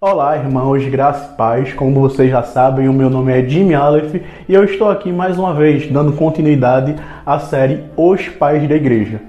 Olá, 0.00 0.36
irmãos, 0.36 0.86
graça 0.86 1.32
e 1.32 1.36
paz. 1.36 1.74
Como 1.74 2.00
vocês 2.00 2.30
já 2.30 2.40
sabem, 2.44 2.88
o 2.88 2.92
meu 2.92 3.10
nome 3.10 3.32
é 3.32 3.44
Jimmy 3.44 3.74
Aleph 3.74 4.14
e 4.48 4.54
eu 4.54 4.62
estou 4.62 4.88
aqui 4.88 5.10
mais 5.10 5.36
uma 5.36 5.52
vez 5.52 5.90
dando 5.90 6.12
continuidade 6.12 6.94
à 7.26 7.40
série 7.40 7.82
Os 7.96 8.28
Pais 8.28 8.68
da 8.68 8.76
Igreja. 8.76 9.20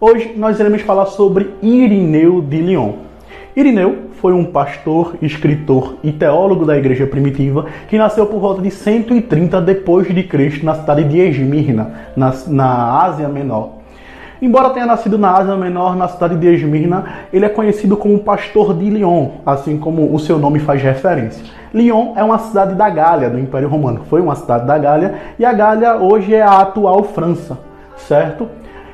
Hoje 0.00 0.32
nós 0.34 0.58
iremos 0.58 0.80
falar 0.80 1.04
sobre 1.04 1.50
Irineu 1.60 2.40
de 2.40 2.56
Lyon. 2.56 2.92
Irineu 3.54 4.04
foi 4.18 4.32
um 4.32 4.46
pastor, 4.46 5.14
escritor 5.20 5.96
e 6.02 6.10
teólogo 6.10 6.64
da 6.64 6.78
igreja 6.78 7.06
primitiva 7.06 7.66
que 7.86 7.98
nasceu 7.98 8.24
por 8.24 8.40
volta 8.40 8.62
de 8.62 8.70
130 8.70 9.60
depois 9.60 10.08
de 10.08 10.22
Cristo 10.22 10.64
na 10.64 10.74
cidade 10.74 11.04
de 11.04 11.18
Esmirna, 11.18 11.92
na, 12.16 12.32
na 12.46 13.02
Ásia 13.02 13.28
Menor. 13.28 13.83
Embora 14.44 14.68
tenha 14.68 14.84
nascido 14.84 15.16
na 15.16 15.38
Ásia 15.38 15.56
Menor, 15.56 15.96
na 15.96 16.06
cidade 16.06 16.36
de 16.36 16.46
Esmirna, 16.46 17.06
ele 17.32 17.46
é 17.46 17.48
conhecido 17.48 17.96
como 17.96 18.18
pastor 18.18 18.74
de 18.74 18.90
Lyon, 18.90 19.28
assim 19.46 19.78
como 19.78 20.14
o 20.14 20.18
seu 20.18 20.38
nome 20.38 20.58
faz 20.58 20.82
referência. 20.82 21.42
Lyon 21.72 22.12
é 22.14 22.22
uma 22.22 22.38
cidade 22.38 22.74
da 22.74 22.90
Gália, 22.90 23.30
do 23.30 23.38
Império 23.38 23.70
Romano. 23.70 24.02
Foi 24.10 24.20
uma 24.20 24.34
cidade 24.34 24.66
da 24.66 24.76
Gália 24.76 25.14
e 25.38 25.46
a 25.46 25.52
Gália 25.54 25.96
hoje 25.96 26.34
é 26.34 26.42
a 26.42 26.60
atual 26.60 27.04
França, 27.04 27.56
certo? 27.96 28.46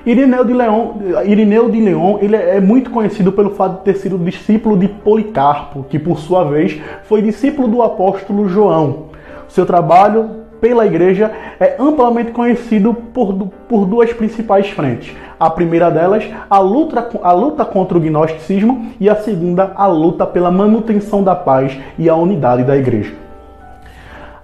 Irineu 0.07 0.45
de 0.45 0.53
Leon, 0.53 0.93
Irineu 1.25 1.69
de 1.69 1.81
Leon 1.81 2.19
ele 2.21 2.37
é 2.37 2.61
muito 2.61 2.89
conhecido 2.91 3.33
pelo 3.33 3.51
fato 3.51 3.79
de 3.79 3.81
ter 3.81 3.97
sido 3.97 4.17
discípulo 4.19 4.77
de 4.77 4.87
Policarpo, 4.87 5.85
que 5.91 5.99
por 5.99 6.21
sua 6.21 6.45
vez 6.45 6.81
foi 7.03 7.23
discípulo 7.23 7.67
do 7.67 7.83
apóstolo 7.83 8.49
João. 8.49 9.07
Seu 9.49 9.67
trabalho 9.67 10.40
pela 10.61 10.87
igreja 10.87 11.31
é 11.59 11.77
amplamente 11.79 12.33
conhecido 12.33 12.95
por, 12.95 13.33
por 13.69 13.87
duas 13.87 14.13
principais 14.13 14.69
frentes. 14.71 15.17
A 15.39 15.49
primeira 15.49 15.91
delas, 15.91 16.25
a 16.49 16.59
luta, 16.59 17.09
a 17.23 17.33
luta 17.33 17.65
contra 17.65 17.97
o 17.97 18.01
gnosticismo, 18.01 18.91
e 19.01 19.09
a 19.09 19.17
segunda, 19.17 19.73
a 19.75 19.87
luta 19.87 20.27
pela 20.27 20.51
manutenção 20.51 21.23
da 21.23 21.35
paz 21.35 21.79
e 21.99 22.09
a 22.09 22.15
unidade 22.15 22.65
da 22.65 22.77
igreja. 22.77 23.15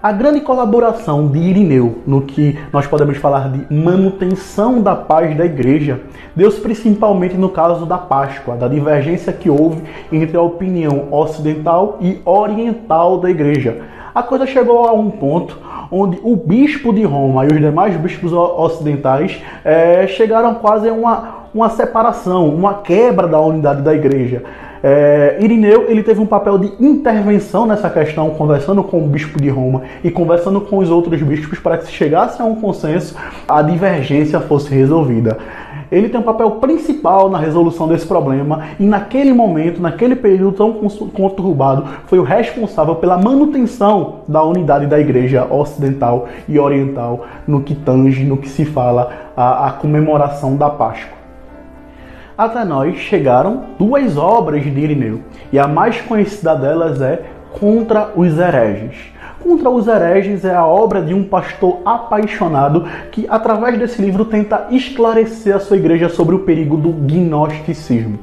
A 0.03 0.13
grande 0.13 0.41
colaboração 0.41 1.27
de 1.27 1.39
Irineu 1.39 1.99
no 2.07 2.23
que 2.23 2.57
nós 2.73 2.87
podemos 2.87 3.17
falar 3.17 3.51
de 3.51 3.75
manutenção 3.75 4.81
da 4.81 4.95
paz 4.95 5.37
da 5.37 5.45
igreja 5.45 6.01
deu-se 6.35 6.61
principalmente 6.61 7.35
no 7.35 7.49
caso 7.49 7.85
da 7.85 7.99
Páscoa, 7.99 8.57
da 8.57 8.69
divergência 8.69 9.33
que 9.33 9.51
houve 9.51 9.83
entre 10.13 10.37
a 10.37 10.43
opinião 10.43 11.09
ocidental 11.11 11.99
e 12.01 12.21
oriental 12.25 13.19
da 13.19 13.29
igreja. 13.29 13.83
A 14.17 14.23
coisa 14.23 14.47
chegou 14.47 14.87
a 14.87 14.95
um 14.95 15.11
ponto 15.11 15.59
onde 15.93 16.19
o 16.23 16.35
bispo 16.35 16.91
de 16.91 17.05
Roma 17.05 17.45
e 17.45 17.49
os 17.49 17.61
demais 17.61 17.95
bispos 17.99 18.33
ocidentais 18.33 19.43
é, 19.63 20.07
chegaram 20.07 20.55
quase 20.55 20.89
a 20.89 20.93
uma, 20.95 21.49
uma 21.53 21.69
separação, 21.69 22.49
uma 22.49 22.77
quebra 22.77 23.29
da 23.29 23.39
unidade 23.39 23.83
da 23.83 23.95
igreja. 23.95 24.43
É, 24.83 25.37
Irineu 25.39 25.91
ele 25.91 26.03
teve 26.03 26.19
um 26.19 26.25
papel 26.25 26.57
de 26.57 26.73
intervenção 26.83 27.67
nessa 27.67 27.91
questão, 27.91 28.31
conversando 28.31 28.83
com 28.83 29.05
o 29.05 29.07
bispo 29.07 29.39
de 29.39 29.51
Roma 29.51 29.83
e 30.03 30.11
conversando 30.11 30.63
com 30.63 30.79
os 30.79 30.89
outros 30.89 31.21
bispos 31.21 31.59
para 31.59 31.77
que 31.77 31.85
se 31.85 31.93
chegasse 31.93 32.41
a 32.41 32.45
um 32.47 32.59
consenso, 32.59 33.15
a 33.47 33.61
divergência 33.61 34.41
fosse 34.41 34.75
resolvida 34.75 35.37
ele 35.91 36.09
tem 36.09 36.21
um 36.21 36.25
papel 36.25 36.53
principal 36.53 37.29
na 37.31 37.39
resolução 37.39 37.89
desse 37.89 38.07
problema 38.07 38.65
e 38.79 38.85
naquele 38.85 39.33
momento, 39.33 39.81
naquele 39.81 40.17
período 40.17 40.57
tão 40.57 40.73
conturbado, 41.11 41.85
foi 42.07 42.19
o 42.19 42.23
responsável 42.23 42.97
pela 42.97 43.19
manutenção 43.19 44.21
da 44.27 44.43
unidade 44.43 44.87
da 44.87 44.99
igreja 44.99 45.47
ocidental 45.49 46.29
e 46.49 46.59
oriental 46.59 47.27
no 47.47 47.63
que 47.63 47.75
tange, 47.75 48.25
no 48.25 48.37
que 48.37 48.49
se 48.49 48.65
fala 48.65 49.13
a, 49.37 49.69
a 49.69 49.73
comemoração 49.73 50.57
da 50.57 50.71
Páscoa. 50.71 51.17
Até 52.37 52.65
nós 52.65 52.97
chegaram 52.97 53.63
duas 53.79 54.19
obras 54.19 54.63
de 54.63 54.69
Irineu, 54.69 55.21
e 55.51 55.59
a 55.59 55.67
mais 55.67 56.03
conhecida 56.03 56.55
delas 56.55 57.01
é 57.01 57.23
Contra 57.59 58.11
os 58.15 58.39
Hereges. 58.39 59.16
Contra 59.47 59.71
os 59.71 59.87
hereges 59.87 60.45
é 60.45 60.53
a 60.53 60.67
obra 60.67 61.01
de 61.01 61.15
um 61.15 61.23
pastor 61.23 61.79
apaixonado 61.85 62.85
que, 63.13 63.29
através 63.31 63.79
desse 63.79 64.03
livro, 64.03 64.25
tenta 64.25 64.67
esclarecer 64.73 65.55
a 65.55 65.61
sua 65.61 65.77
igreja 65.77 66.09
sobre 66.09 66.35
o 66.35 66.41
perigo 66.41 66.77
do 66.77 66.91
gnosticismo. 66.91 68.19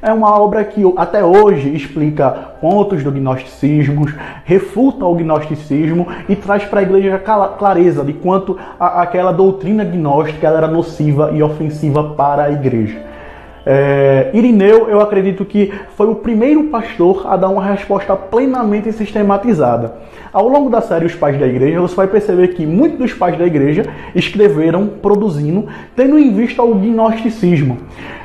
É 0.00 0.12
uma 0.12 0.38
obra 0.38 0.62
que 0.62 0.80
até 0.96 1.24
hoje 1.24 1.74
explica 1.74 2.30
pontos 2.60 3.02
do 3.02 3.10
gnosticismo, 3.10 4.06
refuta 4.44 5.04
o 5.04 5.14
gnosticismo 5.16 6.06
e 6.28 6.36
traz 6.36 6.64
para 6.64 6.78
a 6.78 6.82
igreja 6.84 7.18
clareza 7.18 8.04
de 8.04 8.12
quanto 8.12 8.56
a, 8.78 9.02
aquela 9.02 9.32
doutrina 9.32 9.84
gnóstica 9.84 10.46
era 10.46 10.68
nociva 10.68 11.32
e 11.34 11.42
ofensiva 11.42 12.14
para 12.14 12.44
a 12.44 12.52
igreja. 12.52 13.09
É, 13.64 14.30
Irineu, 14.32 14.88
eu 14.88 15.00
acredito 15.00 15.44
que 15.44 15.72
foi 15.96 16.06
o 16.06 16.14
primeiro 16.14 16.64
pastor 16.64 17.26
a 17.26 17.36
dar 17.36 17.48
uma 17.48 17.64
resposta 17.64 18.16
plenamente 18.16 18.92
sistematizada. 18.92 19.94
Ao 20.32 20.48
longo 20.48 20.70
da 20.70 20.80
série 20.80 21.06
Os 21.06 21.14
Pais 21.14 21.38
da 21.38 21.46
Igreja, 21.46 21.80
você 21.80 21.94
vai 21.94 22.06
perceber 22.06 22.48
que 22.48 22.64
muitos 22.64 22.98
dos 22.98 23.12
pais 23.12 23.36
da 23.36 23.44
igreja 23.44 23.84
escreveram, 24.14 24.86
produzindo, 24.86 25.66
tendo 25.96 26.18
em 26.18 26.32
vista 26.32 26.62
o 26.62 26.74
gnosticismo. 26.74 27.78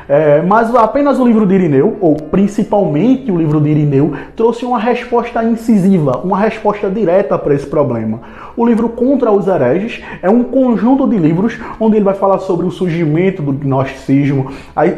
É, 0.07 0.41
mas 0.41 0.73
apenas 0.75 1.19
o 1.19 1.25
livro 1.25 1.47
de 1.47 1.55
Irineu, 1.55 1.97
ou 1.99 2.15
principalmente 2.15 3.31
o 3.31 3.37
livro 3.37 3.59
de 3.59 3.69
Irineu, 3.69 4.13
trouxe 4.35 4.63
uma 4.63 4.77
resposta 4.77 5.43
incisiva, 5.43 6.21
uma 6.23 6.37
resposta 6.37 6.89
direta 6.89 7.37
para 7.39 7.55
esse 7.55 7.65
problema. 7.65 8.19
O 8.55 8.65
livro 8.65 8.89
Contra 8.89 9.31
os 9.31 9.47
Hereges 9.47 10.03
é 10.21 10.29
um 10.29 10.43
conjunto 10.43 11.07
de 11.07 11.17
livros 11.17 11.59
onde 11.79 11.97
ele 11.97 12.05
vai 12.05 12.13
falar 12.13 12.39
sobre 12.39 12.67
o 12.67 12.71
surgimento 12.71 13.41
do 13.41 13.51
gnosticismo, 13.51 14.51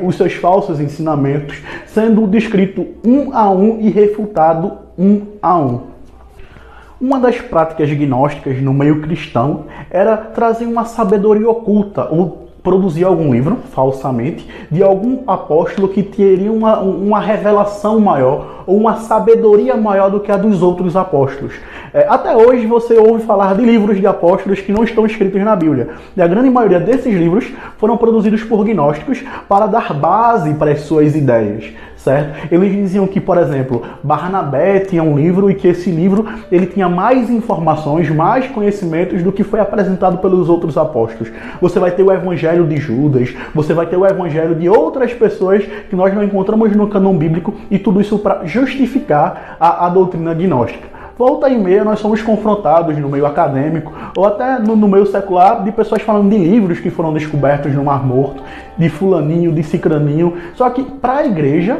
os 0.03 0.15
seus 0.15 0.33
falsos 0.33 0.79
ensinamentos, 0.79 1.61
sendo 1.85 2.27
descrito 2.27 2.85
um 3.05 3.33
a 3.33 3.49
um 3.49 3.79
e 3.79 3.89
refutado 3.89 4.73
um 4.97 5.21
a 5.41 5.57
um. 5.57 5.81
Uma 6.99 7.19
das 7.19 7.39
práticas 7.39 7.89
gnósticas 7.91 8.59
no 8.61 8.73
meio 8.73 9.01
cristão 9.01 9.65
era 9.89 10.17
trazer 10.17 10.65
uma 10.65 10.83
sabedoria 10.83 11.49
oculta, 11.49 12.07
ou 12.11 12.46
produzir 12.67 13.05
algum 13.05 13.31
livro, 13.31 13.59
falsamente, 13.71 14.45
de 14.69 14.83
algum 14.83 15.23
apóstolo 15.25 15.87
que 15.87 16.03
teria 16.03 16.51
uma, 16.51 16.81
uma 16.81 17.21
revelação 17.21 17.97
maior 17.97 18.63
ou 18.67 18.75
uma 18.75 18.97
sabedoria 18.97 19.77
maior 19.77 20.11
do 20.11 20.19
que 20.19 20.29
a 20.29 20.35
dos 20.35 20.61
outros 20.61 20.97
apóstolos. 20.97 21.53
É, 21.93 22.05
até 22.09 22.35
hoje 22.35 22.65
você 22.65 22.97
ouve 22.97 23.23
falar 23.23 23.55
de 23.55 23.63
livros 23.63 23.97
de 23.97 24.05
apóstolos 24.05 24.59
que 24.59 24.73
não 24.73 24.83
estão 24.83 25.05
escritos 25.05 25.41
na 25.41 25.55
Bíblia. 25.55 25.91
E 26.17 26.21
a 26.21 26.27
grande 26.27 26.49
maioria 26.49 26.79
desses 26.79 27.15
livros 27.15 27.49
foram 27.77 27.95
produzidos 27.95 28.43
por 28.43 28.65
gnósticos 28.65 29.23
para 29.47 29.65
dar 29.65 29.93
base 29.93 30.53
para 30.55 30.71
as 30.71 30.81
suas 30.81 31.15
ideias 31.15 31.71
certo? 31.97 32.53
Eles 32.53 32.71
diziam 32.71 33.07
que, 33.07 33.19
por 33.19 33.37
exemplo, 33.37 33.83
Barnabé 34.03 34.79
tinha 34.79 35.03
um 35.03 35.17
livro 35.17 35.49
e 35.49 35.55
que 35.55 35.67
esse 35.67 35.89
livro 35.91 36.25
ele 36.51 36.65
tinha 36.65 36.87
mais 36.87 37.29
informações, 37.29 38.09
mais 38.09 38.47
conhecimentos 38.47 39.21
do 39.23 39.31
que 39.31 39.43
foi 39.43 39.59
apresentado 39.59 40.19
pelos 40.19 40.49
outros 40.49 40.77
apóstolos. 40.77 41.31
Você 41.61 41.79
vai 41.79 41.91
ter 41.91 42.03
o 42.03 42.11
evangelho 42.11 42.65
de 42.65 42.77
Judas, 42.77 43.35
você 43.53 43.73
vai 43.73 43.85
ter 43.87 43.97
o 43.97 44.05
evangelho 44.05 44.55
de 44.55 44.69
outras 44.69 45.13
pessoas 45.13 45.63
que 45.89 45.95
nós 45.95 46.13
não 46.13 46.23
encontramos 46.23 46.75
no 46.75 46.87
canon 46.87 47.17
bíblico 47.17 47.53
e 47.69 47.79
tudo 47.79 47.99
isso 47.99 48.19
para 48.19 48.45
justificar 48.45 49.57
a, 49.59 49.85
a 49.85 49.89
doutrina 49.89 50.33
gnóstica 50.33 50.96
volta 51.17 51.49
e 51.49 51.57
meia 51.57 51.83
nós 51.83 51.99
somos 51.99 52.21
confrontados 52.21 52.97
no 52.97 53.09
meio 53.09 53.25
acadêmico 53.25 53.91
ou 54.15 54.25
até 54.25 54.59
no, 54.59 54.75
no, 54.75 54.87
meio 54.87 55.05
secular 55.05 55.63
de 55.63 55.71
pessoas 55.71 56.01
falando 56.01 56.29
de 56.29 56.37
livros 56.37 56.79
que 56.79 56.89
foram 56.89 57.13
descobertos 57.13 57.73
no 57.73 57.83
Mar 57.83 58.05
Morto, 58.05 58.43
de 58.77 58.87
fulaninho, 58.89 59.51
de 59.51 59.63
cicraninho. 59.63 60.37
Só 60.53 60.69
que 60.69 60.83
para 60.83 61.17
a 61.17 61.25
igreja 61.25 61.79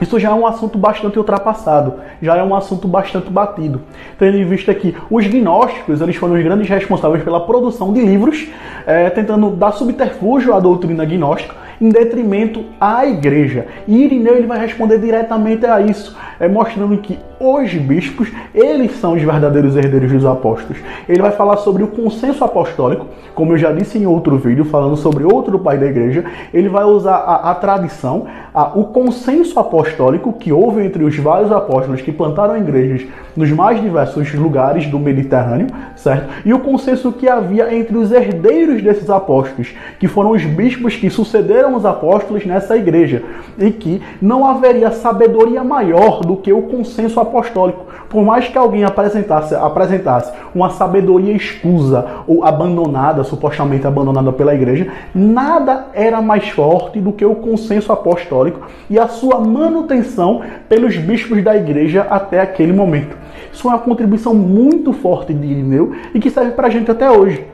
isso 0.00 0.18
já 0.18 0.30
é 0.30 0.34
um 0.34 0.46
assunto 0.46 0.76
bastante 0.76 1.18
ultrapassado, 1.18 1.94
já 2.20 2.36
é 2.36 2.42
um 2.42 2.54
assunto 2.54 2.88
bastante 2.88 3.30
batido. 3.30 3.82
Tendo 4.18 4.36
em 4.36 4.44
vista 4.44 4.74
que 4.74 4.96
os 5.08 5.26
gnósticos 5.26 6.00
eles 6.00 6.16
foram 6.16 6.34
os 6.34 6.42
grandes 6.42 6.68
responsáveis 6.68 7.22
pela 7.22 7.46
produção 7.46 7.92
de 7.92 8.00
livros, 8.00 8.48
é, 8.86 9.08
tentando 9.10 9.50
dar 9.50 9.72
subterfúgio 9.72 10.52
à 10.52 10.58
doutrina 10.58 11.04
gnóstica, 11.04 11.54
em 11.80 11.88
detrimento 11.88 12.64
à 12.80 13.06
igreja. 13.06 13.66
E 13.86 14.04
Irineu 14.04 14.36
ele 14.36 14.46
vai 14.46 14.58
responder 14.58 14.98
diretamente 14.98 15.64
a 15.64 15.80
isso, 15.80 16.16
é, 16.40 16.48
mostrando 16.48 16.96
que 16.98 17.18
os 17.38 17.72
bispos, 17.74 18.30
eles 18.54 18.92
são 18.96 19.12
os 19.12 19.22
verdadeiros 19.22 19.76
herdeiros 19.76 20.10
dos 20.10 20.24
apóstolos. 20.24 20.82
Ele 21.08 21.20
vai 21.20 21.32
falar 21.32 21.58
sobre 21.58 21.82
o 21.82 21.88
consenso 21.88 22.44
apostólico, 22.44 23.06
como 23.34 23.52
eu 23.52 23.58
já 23.58 23.72
disse 23.72 23.98
em 23.98 24.06
outro 24.06 24.38
vídeo, 24.38 24.64
falando 24.64 24.96
sobre 24.96 25.24
outro 25.24 25.58
pai 25.58 25.76
da 25.76 25.86
igreja. 25.86 26.24
Ele 26.52 26.68
vai 26.68 26.84
usar 26.84 27.16
a, 27.16 27.50
a 27.50 27.54
tradição, 27.54 28.26
a, 28.54 28.78
o 28.78 28.84
consenso 28.84 29.58
apostólico 29.58 30.32
que 30.32 30.52
houve 30.52 30.84
entre 30.84 31.04
os 31.04 31.16
vários 31.18 31.52
apóstolos 31.52 32.00
que 32.00 32.12
plantaram 32.12 32.56
igrejas 32.56 33.06
nos 33.36 33.50
mais 33.50 33.82
diversos 33.82 34.32
lugares 34.32 34.86
do 34.86 34.98
Mediterrâneo, 34.98 35.66
certo? 35.96 36.28
E 36.44 36.54
o 36.54 36.60
consenso 36.60 37.12
que 37.12 37.28
havia 37.28 37.74
entre 37.74 37.96
os 37.96 38.12
herdeiros 38.12 38.80
desses 38.80 39.10
apóstolos, 39.10 39.74
que 39.98 40.06
foram 40.06 40.30
os 40.30 40.44
bispos 40.44 40.96
que 40.96 41.10
sucederam 41.10 41.74
os 41.74 41.84
apóstolos 41.84 42.46
nessa 42.46 42.76
igreja, 42.76 43.22
e 43.58 43.70
que 43.70 44.00
não 44.22 44.46
haveria 44.46 44.90
sabedoria 44.92 45.64
maior 45.64 46.20
do 46.20 46.36
que 46.36 46.52
o 46.52 46.62
consenso 46.62 47.20
apostólico 47.20 47.33
apostólico. 47.34 47.86
Por 48.08 48.22
mais 48.22 48.48
que 48.48 48.56
alguém 48.56 48.84
apresentasse, 48.84 49.54
apresentasse 49.54 50.32
uma 50.54 50.70
sabedoria 50.70 51.34
escusa 51.34 52.06
ou 52.26 52.44
abandonada, 52.44 53.24
supostamente 53.24 53.86
abandonada 53.86 54.32
pela 54.32 54.54
igreja, 54.54 54.86
nada 55.14 55.86
era 55.92 56.22
mais 56.22 56.48
forte 56.48 57.00
do 57.00 57.12
que 57.12 57.24
o 57.24 57.34
consenso 57.34 57.92
apostólico 57.92 58.60
e 58.88 58.98
a 58.98 59.08
sua 59.08 59.40
manutenção 59.40 60.42
pelos 60.68 60.96
bispos 60.96 61.42
da 61.42 61.56
igreja 61.56 62.06
até 62.08 62.40
aquele 62.40 62.72
momento. 62.72 63.16
Isso 63.52 63.68
é 63.68 63.70
uma 63.70 63.78
contribuição 63.78 64.34
muito 64.34 64.92
forte 64.92 65.34
de 65.34 65.46
Irineu 65.46 65.92
e 66.14 66.20
que 66.20 66.30
serve 66.30 66.52
para 66.52 66.68
a 66.68 66.70
gente 66.70 66.90
até 66.90 67.10
hoje. 67.10 67.53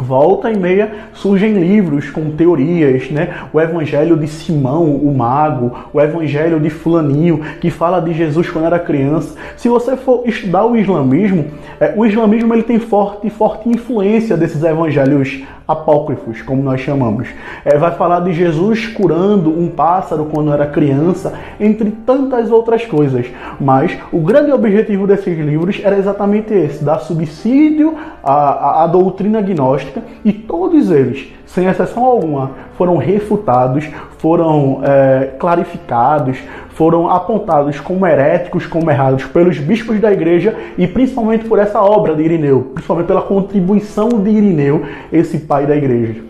Volta 0.00 0.50
e 0.50 0.58
meia 0.58 0.90
surgem 1.12 1.52
livros 1.52 2.10
com 2.10 2.30
teorias, 2.30 3.10
né? 3.10 3.34
O 3.52 3.60
Evangelho 3.60 4.16
de 4.16 4.26
Simão, 4.26 4.96
o 4.96 5.14
mago, 5.14 5.72
o 5.92 6.00
Evangelho 6.00 6.58
de 6.58 6.70
Fulaninho, 6.70 7.40
que 7.60 7.70
fala 7.70 8.00
de 8.00 8.12
Jesus 8.14 8.48
quando 8.48 8.64
era 8.64 8.78
criança. 8.78 9.36
Se 9.56 9.68
você 9.68 9.96
for 9.96 10.22
estudar 10.26 10.64
o 10.64 10.76
islamismo, 10.76 11.46
é, 11.78 11.92
o 11.96 12.06
islamismo 12.06 12.54
ele 12.54 12.62
tem 12.62 12.78
forte, 12.78 13.28
forte 13.30 13.68
influência 13.68 14.36
desses 14.36 14.62
evangelhos 14.62 15.42
apócrifos, 15.70 16.42
como 16.42 16.62
nós 16.62 16.80
chamamos. 16.80 17.28
É, 17.64 17.76
vai 17.78 17.92
falar 17.92 18.20
de 18.20 18.32
Jesus 18.32 18.86
curando 18.86 19.50
um 19.50 19.68
pássaro 19.68 20.26
quando 20.26 20.52
era 20.52 20.66
criança, 20.66 21.34
entre 21.58 21.90
tantas 21.90 22.50
outras 22.50 22.84
coisas. 22.84 23.26
Mas 23.60 23.96
o 24.12 24.20
grande 24.20 24.52
objetivo 24.52 25.06
desses 25.06 25.38
livros 25.38 25.80
era 25.82 25.96
exatamente 25.96 26.52
esse: 26.52 26.84
dar 26.84 26.98
subsídio 27.00 27.96
à, 28.22 28.32
à, 28.32 28.84
à 28.84 28.86
doutrina 28.86 29.40
gnóstica 29.40 30.02
e 30.24 30.32
todos 30.32 30.90
eles, 30.90 31.32
sem 31.54 31.66
exceção 31.66 32.04
alguma, 32.04 32.52
foram 32.76 32.96
refutados, 32.96 33.88
foram 34.18 34.80
é, 34.84 35.32
clarificados, 35.38 36.38
foram 36.70 37.10
apontados 37.10 37.80
como 37.80 38.06
heréticos, 38.06 38.66
como 38.66 38.90
errados 38.90 39.24
pelos 39.24 39.58
bispos 39.58 39.98
da 40.00 40.12
igreja 40.12 40.56
e 40.78 40.86
principalmente 40.86 41.44
por 41.46 41.58
essa 41.58 41.82
obra 41.82 42.14
de 42.14 42.22
Irineu, 42.22 42.70
principalmente 42.72 43.06
pela 43.08 43.22
contribuição 43.22 44.08
de 44.08 44.30
Irineu, 44.30 44.84
esse 45.12 45.38
pai 45.38 45.66
da 45.66 45.76
igreja. 45.76 46.22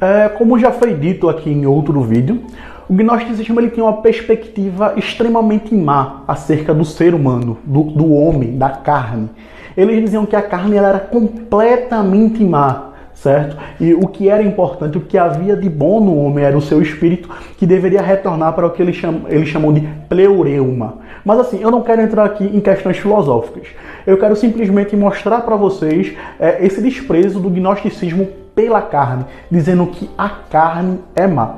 É, 0.00 0.30
como 0.30 0.58
já 0.58 0.72
foi 0.72 0.94
dito 0.94 1.28
aqui 1.28 1.50
em 1.50 1.66
outro 1.66 2.00
vídeo, 2.00 2.42
o 2.88 2.94
gnosticismo 2.94 3.60
ele 3.60 3.68
tem 3.68 3.84
uma 3.84 3.98
perspectiva 3.98 4.94
extremamente 4.96 5.74
má 5.74 6.22
acerca 6.26 6.72
do 6.72 6.86
ser 6.86 7.14
humano, 7.14 7.58
do, 7.64 7.82
do 7.82 8.14
homem, 8.14 8.56
da 8.56 8.70
carne. 8.70 9.28
Eles 9.76 10.00
diziam 10.00 10.24
que 10.24 10.34
a 10.34 10.42
carne 10.42 10.76
ela 10.76 10.88
era 10.88 10.98
completamente 11.00 12.42
má, 12.42 12.89
certo? 13.22 13.56
E 13.78 13.92
o 13.92 14.08
que 14.08 14.28
era 14.28 14.42
importante, 14.42 14.96
o 14.96 15.00
que 15.02 15.18
havia 15.18 15.54
de 15.54 15.68
bom 15.68 16.00
no 16.00 16.16
homem 16.16 16.44
era 16.44 16.56
o 16.56 16.62
seu 16.62 16.80
espírito, 16.80 17.28
que 17.58 17.66
deveria 17.66 18.00
retornar 18.00 18.54
para 18.54 18.66
o 18.66 18.70
que 18.70 18.82
eles 18.82 18.96
chamam, 18.96 19.72
de 19.72 19.86
pleureuma. 20.08 20.98
Mas 21.24 21.38
assim, 21.38 21.60
eu 21.60 21.70
não 21.70 21.82
quero 21.82 22.00
entrar 22.00 22.24
aqui 22.24 22.44
em 22.44 22.60
questões 22.60 22.96
filosóficas. 22.96 23.68
Eu 24.06 24.16
quero 24.16 24.34
simplesmente 24.34 24.96
mostrar 24.96 25.42
para 25.42 25.54
vocês 25.54 26.14
é, 26.38 26.64
esse 26.64 26.80
desprezo 26.80 27.38
do 27.38 27.50
gnosticismo 27.50 28.26
pela 28.54 28.80
carne, 28.80 29.26
dizendo 29.50 29.86
que 29.86 30.08
a 30.16 30.28
carne 30.28 30.98
é 31.14 31.26
má. 31.26 31.56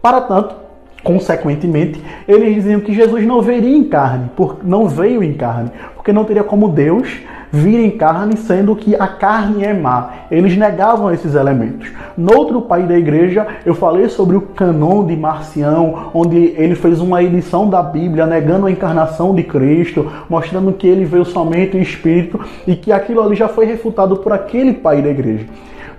Para 0.00 0.20
tanto, 0.20 0.54
consequentemente, 1.02 2.00
eles 2.28 2.54
diziam 2.54 2.80
que 2.80 2.94
Jesus 2.94 3.26
não 3.26 3.40
veria 3.40 3.76
em 3.76 3.84
carne, 3.84 4.30
por, 4.36 4.58
não 4.62 4.88
veio 4.88 5.22
em 5.22 5.32
carne, 5.32 5.70
porque 5.94 6.12
não 6.12 6.24
teria 6.24 6.44
como 6.44 6.68
Deus 6.68 7.20
vir 7.52 7.80
em 7.80 7.90
carne, 7.90 8.36
sendo 8.36 8.76
que 8.76 8.94
a 8.94 9.08
carne 9.08 9.64
é 9.64 9.74
má. 9.74 10.10
Eles 10.30 10.56
negavam 10.56 11.12
esses 11.12 11.34
elementos. 11.34 11.90
No 12.16 12.36
outro 12.36 12.62
pai 12.62 12.84
da 12.84 12.96
igreja, 12.96 13.46
eu 13.66 13.74
falei 13.74 14.08
sobre 14.08 14.36
o 14.36 14.40
canon 14.40 15.04
de 15.04 15.16
Marcião, 15.16 16.10
onde 16.14 16.54
ele 16.56 16.74
fez 16.74 17.00
uma 17.00 17.22
edição 17.22 17.68
da 17.68 17.82
Bíblia 17.82 18.26
negando 18.26 18.66
a 18.66 18.70
encarnação 18.70 19.34
de 19.34 19.42
Cristo, 19.42 20.10
mostrando 20.28 20.72
que 20.72 20.86
ele 20.86 21.04
veio 21.04 21.24
somente 21.24 21.76
em 21.76 21.82
espírito 21.82 22.38
e 22.66 22.76
que 22.76 22.92
aquilo 22.92 23.22
ali 23.22 23.34
já 23.34 23.48
foi 23.48 23.66
refutado 23.66 24.16
por 24.18 24.32
aquele 24.32 24.72
pai 24.72 25.02
da 25.02 25.08
igreja. 25.08 25.46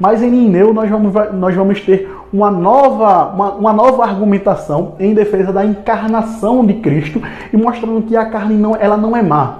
Mas 0.01 0.23
em 0.23 0.31
Nineu 0.31 0.73
nós 0.73 0.89
vamos, 0.89 1.13
nós 1.33 1.53
vamos 1.53 1.79
ter 1.79 2.11
uma 2.33 2.49
nova, 2.49 3.27
uma, 3.35 3.51
uma, 3.53 3.71
nova 3.71 4.03
argumentação 4.03 4.95
em 4.99 5.13
defesa 5.13 5.53
da 5.53 5.63
encarnação 5.63 6.65
de 6.65 6.73
Cristo 6.73 7.21
e 7.53 7.55
mostrando 7.55 8.01
que 8.01 8.17
a 8.17 8.25
carne 8.25 8.55
não, 8.55 8.75
ela 8.75 8.97
não 8.97 9.15
é 9.15 9.21
má. 9.21 9.57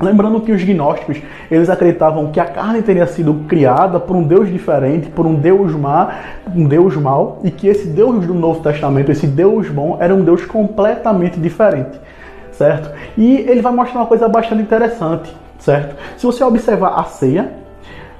Lembrando 0.00 0.40
que 0.40 0.50
os 0.50 0.64
gnósticos, 0.64 1.22
eles 1.48 1.70
acreditavam 1.70 2.32
que 2.32 2.40
a 2.40 2.44
carne 2.44 2.82
teria 2.82 3.06
sido 3.06 3.44
criada 3.46 4.00
por 4.00 4.16
um 4.16 4.24
Deus 4.24 4.50
diferente, 4.50 5.10
por 5.10 5.24
um 5.24 5.36
Deus 5.36 5.72
má, 5.76 6.10
um 6.52 6.66
Deus 6.66 6.96
mau, 6.96 7.38
e 7.44 7.50
que 7.52 7.68
esse 7.68 7.86
Deus 7.86 8.26
do 8.26 8.34
Novo 8.34 8.60
Testamento, 8.60 9.12
esse 9.12 9.28
Deus 9.28 9.68
bom, 9.68 9.96
era 10.00 10.12
um 10.12 10.24
Deus 10.24 10.44
completamente 10.44 11.38
diferente, 11.38 12.00
certo? 12.50 12.90
E 13.16 13.36
ele 13.36 13.62
vai 13.62 13.72
mostrar 13.72 14.00
uma 14.00 14.06
coisa 14.06 14.28
bastante 14.28 14.60
interessante, 14.60 15.32
certo? 15.60 15.94
Se 16.16 16.26
você 16.26 16.42
observar 16.42 16.98
a 16.98 17.04
ceia, 17.04 17.67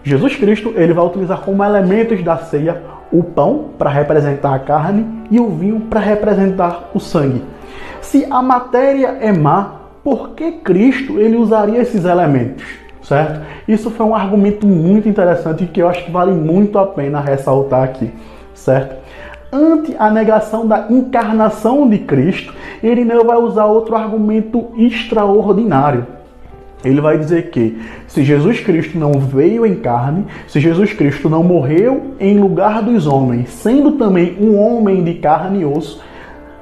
Jesus 0.02 0.36
Cristo, 0.36 0.72
ele 0.76 0.92
vai 0.92 1.04
utilizar 1.04 1.40
como 1.40 1.64
elementos 1.64 2.22
da 2.22 2.36
ceia 2.38 2.82
o 3.12 3.22
pão 3.22 3.70
para 3.78 3.90
representar 3.90 4.54
a 4.54 4.58
carne 4.58 5.06
e 5.30 5.40
o 5.40 5.48
vinho 5.48 5.80
para 5.80 6.00
representar 6.00 6.90
o 6.94 7.00
sangue. 7.00 7.42
Se 8.00 8.26
a 8.30 8.40
matéria 8.42 9.18
é 9.20 9.32
má, 9.32 9.78
por 10.02 10.30
que 10.30 10.52
Cristo 10.52 11.18
ele 11.18 11.36
usaria 11.36 11.80
esses 11.80 12.04
elementos? 12.04 12.64
Certo? 13.02 13.40
Isso 13.66 13.90
foi 13.90 14.04
um 14.04 14.14
argumento 14.14 14.66
muito 14.66 15.08
interessante 15.08 15.66
que 15.66 15.80
eu 15.80 15.88
acho 15.88 16.04
que 16.04 16.10
vale 16.10 16.32
muito 16.32 16.78
a 16.78 16.86
pena 16.86 17.20
ressaltar 17.20 17.82
aqui, 17.82 18.10
certo? 18.52 18.96
Ante 19.50 19.96
a 19.98 20.10
negação 20.10 20.66
da 20.66 20.86
encarnação 20.90 21.88
de 21.88 22.00
Cristo, 22.00 22.52
Irineu 22.82 23.24
vai 23.24 23.38
usar 23.38 23.64
outro 23.64 23.96
argumento 23.96 24.68
extraordinário. 24.76 26.06
Ele 26.84 27.00
vai 27.00 27.18
dizer 27.18 27.50
que 27.50 27.80
se 28.06 28.22
Jesus 28.22 28.60
Cristo 28.60 28.98
não 28.98 29.12
veio 29.14 29.66
em 29.66 29.76
carne, 29.76 30.26
se 30.46 30.60
Jesus 30.60 30.92
Cristo 30.92 31.28
não 31.28 31.42
morreu 31.42 32.14
em 32.20 32.38
lugar 32.38 32.82
dos 32.82 33.06
homens, 33.06 33.50
sendo 33.50 33.92
também 33.92 34.36
um 34.40 34.56
homem 34.56 35.02
de 35.02 35.14
carne 35.14 35.62
e 35.62 35.64
osso, 35.64 36.00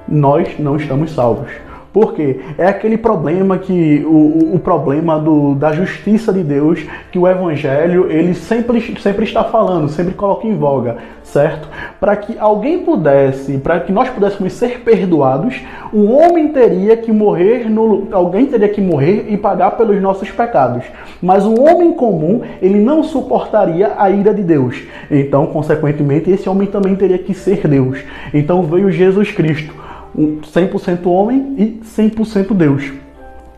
nós 0.09 0.59
não 0.59 0.77
estamos 0.77 1.13
salvos. 1.13 1.51
Porque 1.97 2.41
é 2.59 2.67
aquele 2.67 2.99
problema 2.99 3.57
que 3.57 4.05
o, 4.05 4.57
o 4.57 4.59
problema 4.59 5.19
do, 5.19 5.55
da 5.55 5.73
justiça 5.73 6.31
de 6.31 6.43
Deus 6.43 6.85
que 7.11 7.19
o 7.19 7.27
Evangelho 7.27 8.13
ele 8.13 8.35
sempre, 8.35 8.83
sempre 9.01 9.25
está 9.25 9.43
falando, 9.43 9.89
sempre 9.89 10.13
coloca 10.13 10.47
em 10.47 10.55
voga, 10.55 10.99
certo? 11.23 11.67
Para 11.99 12.15
que 12.15 12.39
alguém 12.39 12.81
pudesse, 12.81 13.57
para 13.57 13.81
que 13.81 13.91
nós 13.93 14.11
pudéssemos 14.11 14.53
ser 14.53 14.81
perdoados, 14.81 15.63
um 15.91 16.13
homem 16.13 16.49
teria 16.49 16.99
que 16.99 17.11
morrer 17.11 17.67
no, 17.71 18.09
alguém 18.13 18.45
teria 18.45 18.69
que 18.69 18.83
morrer 18.83 19.29
e 19.31 19.39
pagar 19.39 19.71
pelos 19.79 19.99
nossos 19.99 20.31
pecados. 20.31 20.85
Mas 21.23 21.47
um 21.47 21.59
homem 21.59 21.93
comum 21.93 22.43
ele 22.61 22.79
não 22.79 23.03
suportaria 23.03 23.95
a 23.97 24.11
ira 24.11 24.35
de 24.35 24.43
Deus. 24.43 24.83
Então, 25.11 25.47
consequentemente, 25.47 26.31
esse 26.31 26.47
homem 26.47 26.69
também 26.69 26.95
teria 26.95 27.17
que 27.17 27.33
ser 27.33 27.67
Deus. 27.67 28.05
Então 28.35 28.63
veio 28.65 28.91
Jesus 28.91 29.33
Cristo 29.33 29.86
100% 30.17 31.07
homem 31.07 31.55
e 31.59 31.81
100% 31.85 32.55
Deus. 32.55 33.06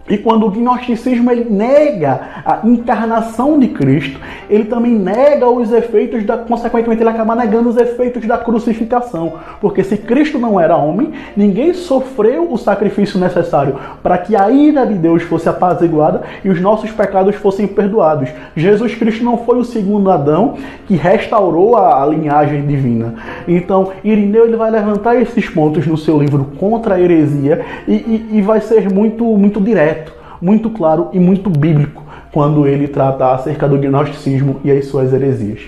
E 0.08 0.16
quando 0.16 0.46
o 0.46 0.50
gnosticismo 0.50 1.30
ele 1.30 1.46
nega 1.48 2.20
a 2.44 2.60
encarnação 2.64 3.58
de 3.58 3.68
Cristo, 3.68 4.18
ele 4.48 4.64
também 4.64 4.92
nega 4.92 5.48
os 5.48 5.72
efeitos 5.72 6.24
da, 6.24 6.38
consequentemente 6.38 7.02
ele 7.02 7.10
acaba 7.10 7.34
negando 7.34 7.68
os 7.68 7.76
efeitos 7.76 8.26
da 8.26 8.38
crucificação, 8.38 9.34
porque 9.60 9.84
se 9.84 9.96
Cristo 9.96 10.38
não 10.38 10.58
era 10.58 10.76
homem, 10.76 11.12
ninguém 11.36 11.74
sofreu 11.74 12.50
o 12.50 12.56
sacrifício 12.56 13.18
necessário 13.18 13.76
para 14.02 14.18
que 14.18 14.34
a 14.34 14.50
ira 14.50 14.86
de 14.86 14.94
Deus 14.94 15.22
fosse 15.22 15.48
apaziguada 15.48 16.22
e 16.44 16.48
os 16.48 16.60
nossos 16.60 16.90
pecados 16.90 17.34
fossem 17.36 17.66
perdoados. 17.66 18.30
Jesus 18.56 18.94
Cristo 18.94 19.24
não 19.24 19.38
foi 19.38 19.58
o 19.58 19.64
segundo 19.64 20.10
Adão 20.10 20.54
que 20.86 20.94
restaurou 20.96 21.76
a, 21.76 22.02
a 22.02 22.06
linhagem 22.06 22.66
divina. 22.66 23.14
Então, 23.46 23.92
Irineu 24.02 24.46
ele 24.46 24.56
vai 24.56 24.70
levantar 24.70 25.20
esses 25.20 25.48
pontos 25.48 25.86
no 25.86 25.96
seu 25.96 26.18
livro 26.18 26.52
contra 26.58 26.94
a 26.94 27.00
heresia 27.00 27.64
e, 27.86 27.92
e, 27.92 28.28
e 28.32 28.42
vai 28.42 28.60
ser 28.60 28.92
muito 28.92 29.24
muito 29.24 29.60
direto 29.60 29.97
muito 30.40 30.70
claro 30.70 31.08
e 31.12 31.18
muito 31.18 31.50
bíblico 31.50 32.02
quando 32.32 32.66
ele 32.66 32.88
trata 32.88 33.32
acerca 33.32 33.68
do 33.68 33.78
gnosticismo 33.78 34.60
e 34.64 34.70
as 34.70 34.86
suas 34.86 35.12
heresias. 35.12 35.60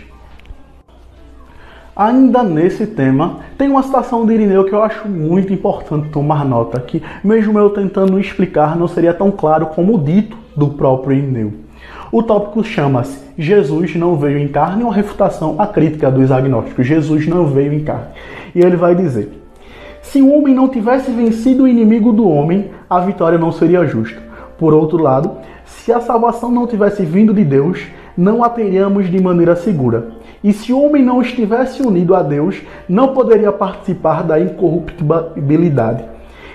Ainda 1.96 2.42
nesse 2.42 2.86
tema, 2.86 3.40
tem 3.58 3.68
uma 3.68 3.82
citação 3.82 4.24
de 4.24 4.32
Irineu 4.32 4.64
que 4.64 4.72
eu 4.72 4.82
acho 4.82 5.06
muito 5.08 5.52
importante 5.52 6.08
tomar 6.08 6.44
nota, 6.44 6.80
que 6.80 7.02
mesmo 7.22 7.58
eu 7.58 7.70
tentando 7.70 8.18
explicar, 8.18 8.76
não 8.76 8.88
seria 8.88 9.12
tão 9.12 9.30
claro 9.30 9.66
como 9.66 9.96
o 9.96 9.98
dito 9.98 10.36
do 10.56 10.68
próprio 10.68 11.18
Irineu. 11.18 11.52
O 12.12 12.22
tópico 12.22 12.64
chama-se 12.64 13.20
Jesus 13.38 13.94
não 13.96 14.16
veio 14.16 14.38
em 14.38 14.48
carne, 14.48 14.82
uma 14.82 14.92
refutação 14.92 15.56
à 15.58 15.66
crítica 15.66 16.10
dos 16.10 16.30
agnósticos. 16.30 16.86
Jesus 16.86 17.26
não 17.26 17.46
veio 17.46 17.72
em 17.72 17.84
carne. 17.84 18.08
E 18.54 18.60
ele 18.60 18.76
vai 18.76 18.94
dizer: 18.94 19.30
Se 20.02 20.20
o 20.20 20.32
homem 20.32 20.54
não 20.54 20.68
tivesse 20.68 21.10
vencido 21.10 21.64
o 21.64 21.68
inimigo 21.68 22.12
do 22.12 22.28
homem, 22.28 22.70
a 22.88 23.00
vitória 23.00 23.38
não 23.38 23.52
seria 23.52 23.86
justa. 23.86 24.29
Por 24.60 24.74
outro 24.74 24.98
lado, 25.02 25.38
se 25.64 25.90
a 25.90 26.00
salvação 26.00 26.50
não 26.50 26.66
tivesse 26.66 27.02
vindo 27.02 27.32
de 27.32 27.42
Deus, 27.42 27.86
não 28.14 28.44
a 28.44 28.50
teríamos 28.50 29.10
de 29.10 29.18
maneira 29.18 29.56
segura. 29.56 30.08
E 30.44 30.52
se 30.52 30.70
o 30.70 30.82
homem 30.82 31.02
não 31.02 31.22
estivesse 31.22 31.82
unido 31.82 32.14
a 32.14 32.22
Deus, 32.22 32.60
não 32.86 33.14
poderia 33.14 33.50
participar 33.52 34.22
da 34.22 34.38
incorruptibilidade. 34.38 36.04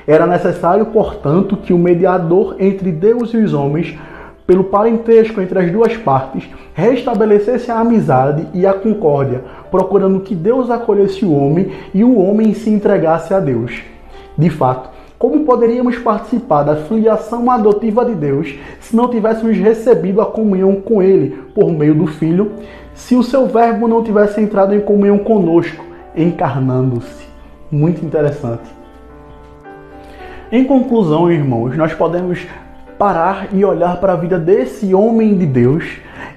Era 0.05 0.27
necessário, 0.27 0.85
portanto, 0.85 1.57
que 1.57 1.73
o 1.73 1.79
mediador 1.79 2.57
entre 2.59 2.91
Deus 2.91 3.33
e 3.33 3.37
os 3.37 3.55
homens, 3.55 3.97
pelo 4.45 4.65
parentesco 4.65 5.41
entre 5.41 5.57
as 5.57 5.71
duas 5.71 5.97
partes, 5.97 6.47
restabelecesse 6.75 7.71
a 7.71 7.79
amizade 7.79 8.47
e 8.53 8.67
a 8.67 8.73
concórdia, 8.73 9.41
procurando 9.71 10.19
que 10.19 10.35
Deus 10.35 10.69
acolhesse 10.69 11.25
o 11.25 11.33
homem 11.33 11.71
e 11.91 12.03
o 12.03 12.19
homem 12.19 12.53
se 12.53 12.69
entregasse 12.69 13.33
a 13.33 13.39
Deus. 13.39 13.81
De 14.37 14.51
fato, 14.51 14.94
como 15.25 15.43
poderíamos 15.43 15.97
participar 15.97 16.61
da 16.61 16.75
filiação 16.75 17.49
adotiva 17.49 18.05
de 18.05 18.13
Deus 18.13 18.53
se 18.79 18.95
não 18.95 19.09
tivéssemos 19.09 19.57
recebido 19.57 20.21
a 20.21 20.25
comunhão 20.27 20.75
com 20.75 21.01
Ele 21.01 21.35
por 21.55 21.71
meio 21.71 21.95
do 21.95 22.05
Filho, 22.05 22.51
se 22.93 23.15
o 23.15 23.23
seu 23.23 23.47
Verbo 23.47 23.87
não 23.87 24.03
tivesse 24.03 24.39
entrado 24.39 24.75
em 24.75 24.81
comunhão 24.81 25.17
conosco, 25.17 25.83
encarnando-se? 26.15 27.25
Muito 27.71 28.05
interessante. 28.05 28.69
Em 30.51 30.63
conclusão, 30.63 31.31
irmãos, 31.31 31.75
nós 31.75 31.91
podemos 31.91 32.45
parar 32.97 33.49
e 33.53 33.63
olhar 33.63 33.97
para 33.99 34.13
a 34.13 34.15
vida 34.15 34.39
desse 34.39 34.93
homem 34.93 35.37
de 35.37 35.45
Deus 35.45 35.85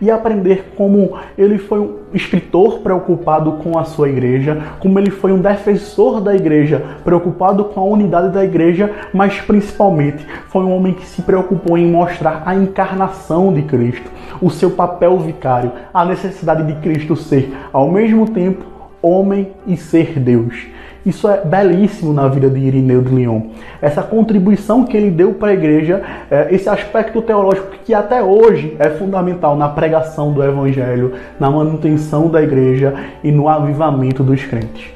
e 0.00 0.10
aprender 0.10 0.72
como 0.76 1.16
ele 1.36 1.58
foi 1.58 1.80
um 1.80 1.96
escritor 2.12 2.80
preocupado 2.80 3.52
com 3.52 3.78
a 3.78 3.84
sua 3.84 4.08
igreja, 4.08 4.60
como 4.80 4.98
ele 4.98 5.10
foi 5.10 5.32
um 5.32 5.40
defensor 5.40 6.20
da 6.20 6.34
igreja, 6.34 6.82
preocupado 7.04 7.64
com 7.64 7.80
a 7.80 7.84
unidade 7.84 8.32
da 8.32 8.44
igreja, 8.44 8.92
mas 9.12 9.40
principalmente 9.40 10.24
foi 10.48 10.64
um 10.64 10.74
homem 10.74 10.94
que 10.94 11.06
se 11.06 11.22
preocupou 11.22 11.76
em 11.76 11.86
mostrar 11.86 12.42
a 12.46 12.54
encarnação 12.54 13.52
de 13.52 13.62
Cristo, 13.62 14.10
o 14.40 14.50
seu 14.50 14.70
papel 14.70 15.18
vicário, 15.18 15.72
a 15.92 16.04
necessidade 16.04 16.62
de 16.62 16.80
Cristo 16.80 17.16
ser 17.16 17.52
ao 17.72 17.90
mesmo 17.90 18.28
tempo 18.30 18.64
homem 19.02 19.52
e 19.66 19.76
ser 19.76 20.18
Deus. 20.18 20.77
Isso 21.08 21.26
é 21.26 21.42
belíssimo 21.42 22.12
na 22.12 22.28
vida 22.28 22.50
de 22.50 22.60
Irineu 22.60 23.00
de 23.00 23.14
Lyon. 23.14 23.40
Essa 23.80 24.02
contribuição 24.02 24.84
que 24.84 24.94
ele 24.94 25.10
deu 25.10 25.32
para 25.32 25.52
a 25.52 25.54
igreja, 25.54 26.02
é, 26.30 26.54
esse 26.54 26.68
aspecto 26.68 27.22
teológico 27.22 27.68
que 27.82 27.94
até 27.94 28.22
hoje 28.22 28.76
é 28.78 28.90
fundamental 28.90 29.56
na 29.56 29.70
pregação 29.70 30.34
do 30.34 30.44
evangelho, 30.44 31.14
na 31.40 31.50
manutenção 31.50 32.28
da 32.28 32.42
igreja 32.42 32.92
e 33.24 33.32
no 33.32 33.48
avivamento 33.48 34.22
dos 34.22 34.44
crentes. 34.44 34.90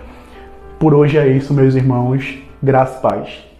Por 0.78 0.92
hoje 0.92 1.16
é 1.16 1.26
isso, 1.28 1.54
meus 1.54 1.74
irmãos. 1.74 2.38
Graças 2.62 2.98
e 2.98 3.00
paz. 3.00 3.51